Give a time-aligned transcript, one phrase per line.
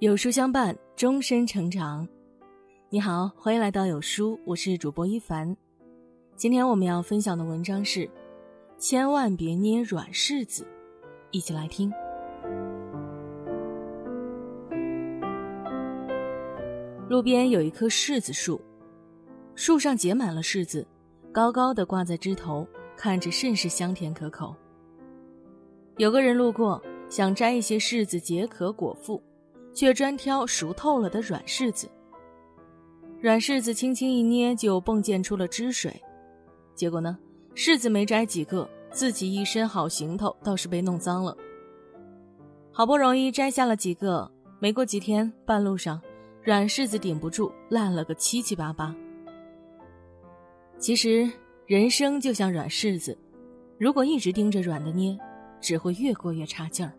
[0.00, 2.08] 有书相伴，终身成长。
[2.88, 5.54] 你好，欢迎来到有书，我是主播一凡。
[6.36, 8.08] 今天我们要分享的文章是：
[8.78, 10.66] 千万别捏软柿子。
[11.32, 11.92] 一起来听。
[17.10, 18.58] 路边有一棵柿子树，
[19.54, 20.86] 树上结满了柿子，
[21.30, 24.56] 高高的挂在枝头，看着甚是香甜可口。
[25.98, 29.22] 有个人路过，想摘一些柿子解渴果腹。
[29.80, 31.90] 却专挑熟透了的软柿子。
[33.18, 35.98] 软柿子轻轻一捏就迸溅出了汁水，
[36.74, 37.16] 结果呢，
[37.54, 41.34] 柿子没摘几个，自己一身好行头倒是被弄脏了。
[42.70, 45.98] 好不容易摘下了几个，没过几天，半路上
[46.42, 48.94] 软柿子顶不住，烂了个七七八八。
[50.78, 51.26] 其实
[51.64, 53.16] 人生就像软柿子，
[53.78, 55.18] 如果一直盯着软的捏，
[55.58, 56.92] 只会越过越差劲儿。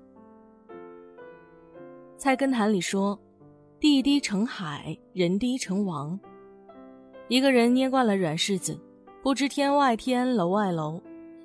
[2.22, 3.20] 菜根谭里说
[3.82, 6.20] ：“地低成海，人低成王。”
[7.28, 8.80] 一个人捏惯了软柿子，
[9.24, 11.02] 不知天外天，楼外楼，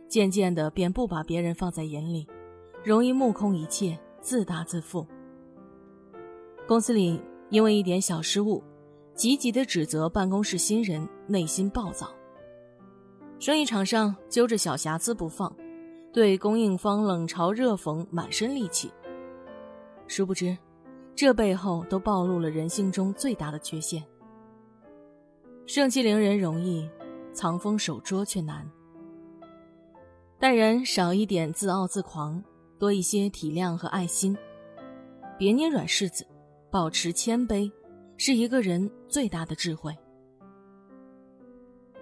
[0.07, 2.29] 渐渐的便不把别人放在眼里，
[2.85, 5.07] 容易目空一切，自大自负。
[6.69, 7.19] 公司里
[7.49, 8.63] 因为一点小失误，
[9.15, 12.11] 积极的指责办公室新人，内心暴躁。
[13.39, 15.57] 生意场上揪着小瑕疵不放，
[16.13, 18.93] 对供应方冷嘲热讽，满身戾气。
[20.07, 20.55] 殊不知。
[21.17, 24.05] 这背后都暴露了人性中最大的缺陷。
[25.65, 26.87] 盛气凌人容易，
[27.33, 28.71] 藏锋守拙却难。
[30.39, 32.45] 待人少一点自傲自狂，
[32.79, 34.37] 多一些体谅和爱心。
[35.39, 36.27] 别捏软柿子，
[36.71, 37.73] 保持谦卑，
[38.19, 39.97] 是一个人最大的智慧。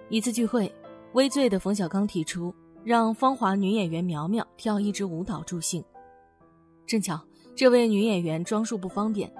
[0.09, 0.69] 一次聚会，
[1.13, 5.81] 微醉的冯小刚提出让芳华女演员苗苗跳一支舞蹈助兴，
[6.85, 7.17] 正巧。
[7.55, 9.31] 这位女演员装束不方便，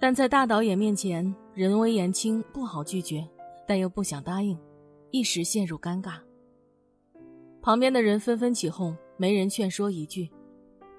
[0.00, 3.26] 但在大导演面前人微言轻，不好拒绝，
[3.66, 4.56] 但又不想答应，
[5.10, 6.12] 一时陷入尴尬。
[7.60, 10.30] 旁边的人纷纷起哄，没人劝说一句。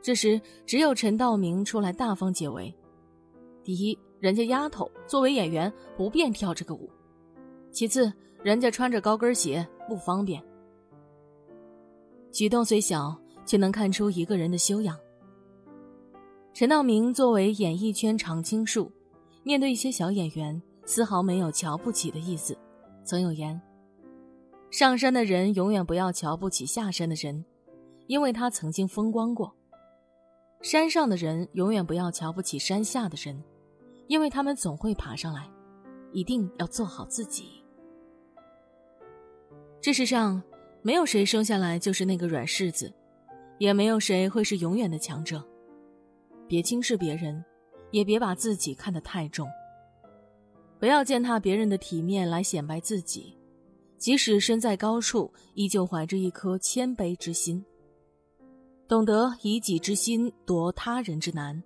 [0.01, 2.73] 这时，只有陈道明出来大方解围：
[3.63, 6.89] 第一，人家丫头作为演员不便跳这个舞；
[7.71, 8.11] 其次，
[8.43, 10.43] 人家穿着高跟鞋不方便。
[12.29, 14.97] 举动虽小，却能看出一个人的修养。
[16.53, 18.91] 陈道明作为演艺圈常青树，
[19.41, 22.57] 面对一些小演员，丝毫没有瞧不起的意思。
[23.05, 23.59] 曾有言
[24.69, 27.45] ：“上山的人永远不要瞧不起下山的人，
[28.07, 29.49] 因为他曾经风光过；
[30.61, 33.41] 山上的人永远不要瞧不起山下的人，
[34.07, 35.49] 因为他们总会爬上来。
[36.11, 37.63] 一定要做好自己。
[39.79, 40.43] 这世上，
[40.81, 42.93] 没有谁生下来就是那个软柿子，
[43.57, 45.41] 也没有谁会是永远的强者。”
[46.51, 47.41] 别轻视别人，
[47.91, 49.47] 也别把自己看得太重。
[50.81, 53.37] 不要践踏别人的体面来显摆自己，
[53.97, 57.63] 即使身在高处，依旧怀着一颗谦卑之心。
[58.85, 61.63] 懂得以己之心夺他人之难，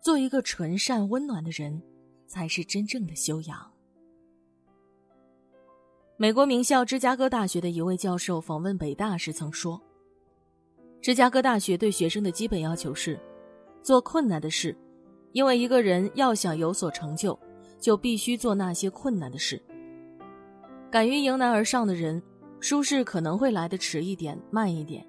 [0.00, 1.82] 做一个纯善温暖的人，
[2.28, 3.72] 才是真正的修养。
[6.16, 9.82] 美国名校芝加哥大学的一位教授访问北大时曾说
[11.02, 13.18] ：“芝加哥大学对学生的基本要求是。”
[13.82, 14.76] 做困难的事，
[15.32, 17.38] 因为一个人要想有所成就，
[17.80, 19.60] 就必须做那些困难的事。
[20.90, 22.22] 敢于迎难而上的人，
[22.60, 25.04] 舒适可能会来得迟一点、慢一点，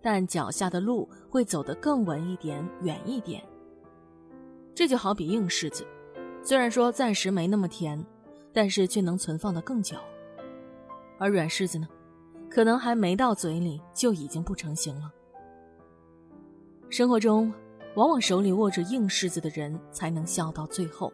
[0.00, 3.42] 但脚下的路会走得更稳一点、远一点。
[4.74, 5.86] 这就好比硬柿子，
[6.42, 8.02] 虽然说暂时没那么甜，
[8.52, 9.96] 但是却能存放得更久；
[11.18, 11.86] 而软柿子呢，
[12.48, 15.12] 可能还没到嘴里就已经不成形了。
[16.88, 17.52] 生活中。
[17.96, 21.12] 往往手里握着硬柿子的人才能笑到最后。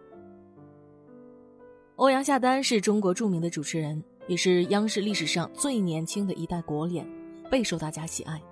[1.95, 7.09] 欧阳夏丹是中国著名的主持人，也是央视历史上最年轻的一代国脸，
[7.49, 8.43] 备受大家喜爱。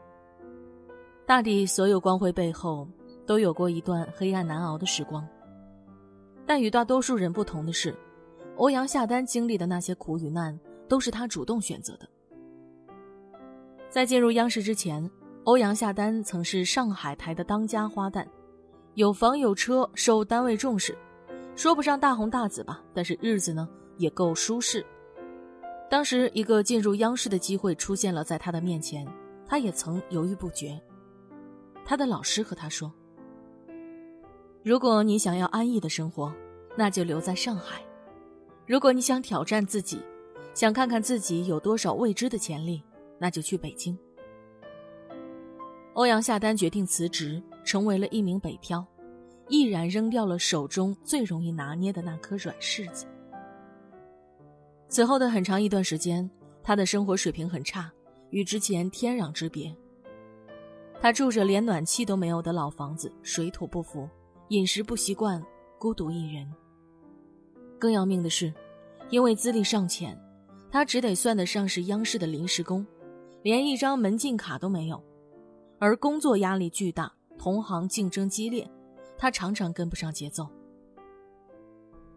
[1.26, 2.88] 大抵所有光辉背后
[3.26, 5.26] 都有过一段黑暗难熬的时光，
[6.46, 7.92] 但与大多数人不同的是，
[8.56, 10.56] 欧阳夏丹经历的那些苦与难
[10.88, 12.08] 都是他主动选择的。
[13.88, 15.10] 在进入央视之前。
[15.44, 18.26] 欧阳夏丹曾是上海台的当家花旦，
[18.94, 20.96] 有房有车，受单位重视，
[21.56, 23.66] 说不上大红大紫吧，但是日子呢
[23.96, 24.84] 也够舒适。
[25.88, 29.06] 当时一个进入央视的机会出现了在他的面前，
[29.46, 30.78] 他也曾犹豫不决。
[31.86, 32.92] 他的老师和他说
[34.62, 36.32] ：“如果你想要安逸的生活，
[36.76, 37.80] 那就留在上海；
[38.66, 40.00] 如果你想挑战自己，
[40.52, 42.82] 想看看自己有多少未知的潜力，
[43.18, 43.98] 那就去北京。”
[45.94, 48.86] 欧阳夏丹决定辞职，成为了一名北漂，
[49.48, 53.06] 毅然扔掉了手中最容易拿捏的那颗软柿子。
[54.88, 56.28] 此后的很长一段时间，
[56.62, 57.90] 他的生活水平很差，
[58.30, 59.74] 与之前天壤之别。
[61.00, 64.08] 他住着连暖气都没有的老房子，水土不服，
[64.48, 65.42] 饮食不习惯，
[65.78, 66.46] 孤独一人。
[67.78, 68.52] 更要命的是，
[69.10, 70.16] 因为资历尚浅，
[70.70, 72.86] 他只得算得上是央视的临时工，
[73.42, 75.02] 连一张门禁卡都没有，
[75.80, 78.70] 而工作压力巨大，同行竞争激烈，
[79.16, 80.46] 他常常跟不上节奏。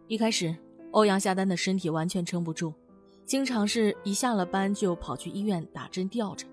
[0.07, 0.54] 一开始，
[0.92, 2.74] 欧阳夏丹的身体完全撑不住，
[3.25, 6.45] 经常是一下了班就跑去医院打针吊着。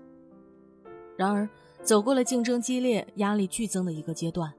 [1.17, 1.47] 然而，
[1.83, 4.49] 走过了竞争激烈、压力剧增的一个阶段，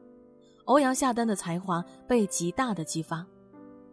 [0.67, 3.27] 欧阳夏丹的才华被极大的激发。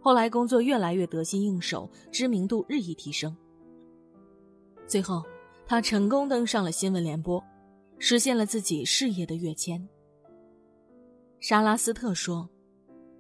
[0.02, 3.34] 后来工作越来越得心应手，知名度日益提升。
[4.86, 5.24] 最后，
[5.66, 7.42] 他成功登上了新闻联播，
[8.00, 9.88] 实现了自己事业的跃迁。
[11.40, 12.50] 沙拉斯特说：“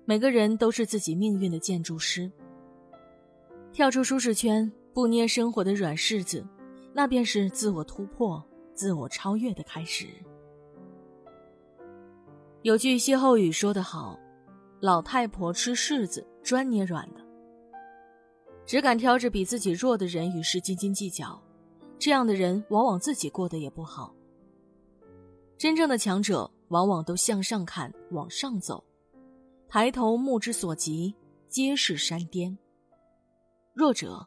[0.06, 2.32] 每个人都是自己命运的建筑师。
[3.72, 6.44] 跳出舒适圈，不捏生活的软柿子，
[6.94, 8.44] 那便是自我突破、
[8.74, 10.08] 自我超越的开始。”
[12.64, 14.20] 有句歇后语说得好
[14.82, 17.20] ：“老太婆吃柿子。”专捏软的，
[18.66, 21.40] 只敢挑着比自己弱的人与事斤斤计较，
[22.00, 24.16] 这样的人往往自己过得也不好。
[25.60, 28.82] 真正的强者往往都向上看，往上走，
[29.68, 31.14] 抬头目之所及
[31.50, 32.58] 皆是山巅。
[33.74, 34.26] 弱者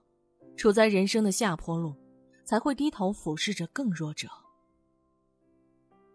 [0.58, 1.94] 处在人生的下坡路，
[2.44, 4.28] 才会低头俯视着更弱者。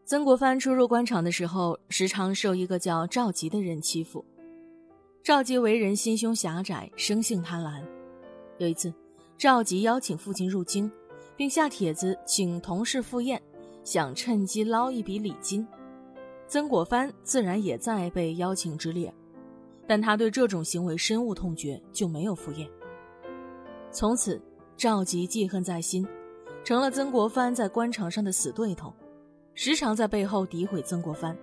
[0.06, 4.24] 曾国藩初入官场的时候，时常受一个叫赵佶的人欺负。
[5.24, 7.84] 赵佶为人心胸狭窄，生性贪婪。
[8.60, 8.94] 有一次，
[9.36, 10.92] 赵佶邀请父亲入京，
[11.36, 13.42] 并下帖子请同事赴宴，
[13.88, 15.66] 想趁机捞一笔礼金。
[16.46, 19.14] 曾国藩自然也在被邀请之列，
[19.88, 22.70] 但他对这种行为深恶痛绝，就没有赴宴。
[23.90, 24.42] 从此，
[24.76, 26.06] 赵佶记恨在心，
[26.66, 28.94] 成了曾国藩在官场上的死对头，
[29.54, 31.34] 时常在背后诋毁曾国藩。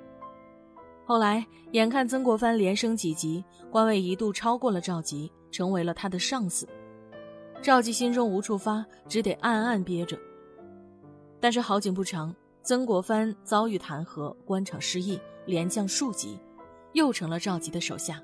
[1.07, 6.69] 后来，眼看曾国藩连升几级，官位一度超过了赵佶，成为了他的上司。
[7.63, 10.19] 赵佶心中无处发，只得暗暗憋着。
[11.45, 16.39] 但是好景不长，曾国藩遭遇弹劾，官场失意，连降数级，
[16.95, 18.19] 又成了赵佶的手下。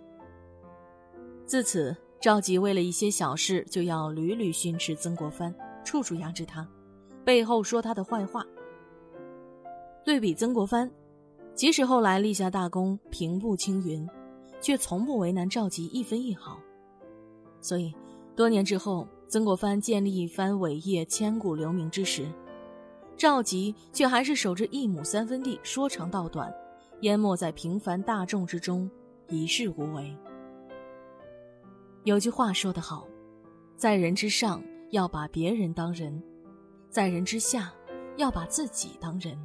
[1.44, 6.67] 自此，赵佶为了一些小事就要屡屡训斥曾国藩，处处压制他，
[7.22, 8.43] 背后说他的坏话。
[10.02, 10.90] 对比曾国藩。
[11.55, 14.08] 即使后来立下大功，平步青云，
[14.62, 16.58] 却从不为难赵佶一分一毫。
[17.61, 17.94] 所以，
[18.34, 22.26] 多年之后，曾国藩建立一番伟业、千古留名之时，
[23.20, 26.50] 赵佶却还是守着一亩三分地，说长道短，
[27.02, 28.90] 淹没在平凡大众之中，
[29.28, 30.17] 一事无为。
[32.05, 33.06] 有句话说得好，
[33.76, 36.19] 在人之上要把别人当人，
[36.88, 37.70] 在人之下
[38.17, 39.38] 要把自己当人。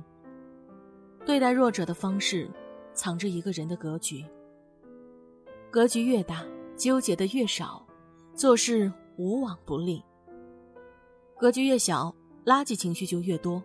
[1.25, 2.49] 对待弱者的方式，
[2.93, 4.23] 藏着一个人的格局。
[5.69, 6.45] 格局越大，
[6.77, 7.85] 纠结的越少，
[8.33, 10.01] 做事无往不利；
[11.37, 12.15] 格局越小，
[12.45, 13.61] 垃圾情绪就越多，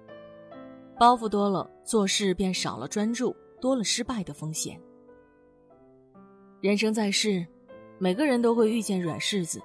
[0.99, 4.81] 包袱多了，做事便少了专注，多了失败的风险。
[6.63, 7.47] 人生在世，
[7.99, 9.61] 每个人都会遇见软柿子，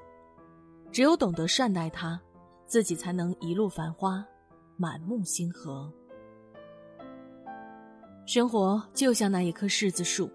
[0.92, 2.20] 只有懂得善待它，
[2.66, 4.26] 自己才能一路繁花，
[4.76, 5.90] 满目星河。
[8.26, 10.30] 生活就像那一棵柿子树，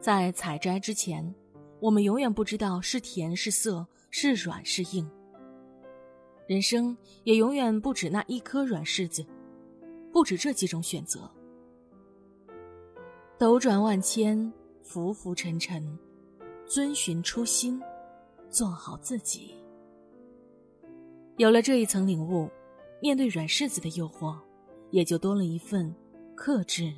[0.00, 1.32] 在采摘之前，
[1.78, 5.08] 我们永远不知道是甜是涩，是软是硬。
[6.46, 9.24] 人生也永远不止那一颗软柿子，
[10.12, 11.30] 不止这几种选择。
[13.38, 15.98] 斗转万千，浮浮沉沉，
[16.66, 17.80] 遵循初心，
[18.48, 19.54] 做好自己。
[21.36, 22.48] 有了这一层领悟，
[23.00, 24.36] 面对软柿子的诱惑，
[24.90, 25.94] 也就多了一份。
[26.34, 26.92] 克制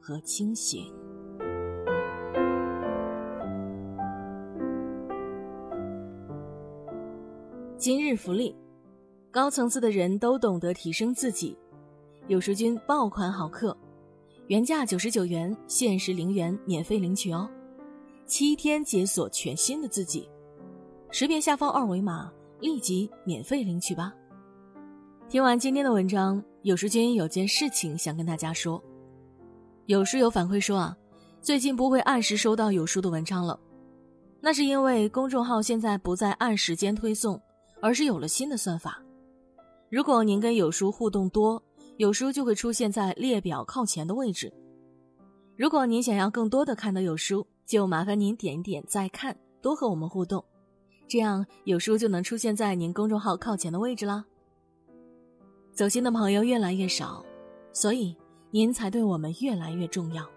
[0.00, 0.92] 和清醒。
[7.76, 8.56] 今日福利，
[9.30, 11.56] 高层次的人都懂得提升自己。
[12.28, 13.76] 有书君爆款好课，
[14.46, 17.48] 原价九十九元，限时零元免费领取哦！
[18.26, 20.28] 七天解锁全新的自己，
[21.10, 24.14] 识别下方二维码，立即免费领取吧。
[25.28, 28.82] 听完今天的文章，有书君有件事情想跟大家说。
[29.84, 30.96] 有书友反馈说啊，
[31.42, 33.58] 最近不会按时收到有书的文章了，
[34.40, 37.40] 那是因为公众号现在不再按时间推送，
[37.80, 39.02] 而是有了新的算法。
[39.90, 41.62] 如果您跟有书互动多，
[41.96, 44.52] 有书就会出现在列表靠前的位置。
[45.56, 50.44] 如果您想要更多的看到有书，就麻烦您点一点再看，多和我们互动，
[51.08, 54.24] 这样有书就能出现在您公众号靠前的位置啦。
[55.72, 57.24] 走心的朋友越来越少，
[57.72, 58.14] 所以
[58.50, 60.28] 您才对我们越来越重要。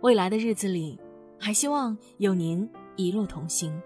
[0.00, 0.98] 未来的日子里，
[1.38, 3.78] 还希望有您一路同行。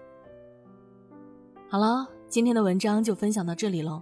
[1.67, 4.01] 好了，今天的文章就分享到这里喽。